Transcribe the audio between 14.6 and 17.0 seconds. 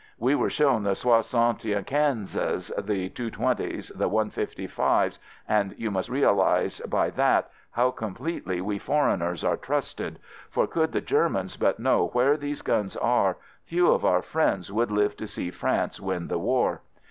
would live to see France win the war.